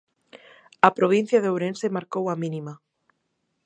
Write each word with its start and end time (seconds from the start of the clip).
A 0.87 0.89
provincia 0.97 1.41
de 1.41 1.49
Ourense 1.53 1.87
marcou 1.97 2.23
a 2.33 2.35
mínima. 2.43 2.73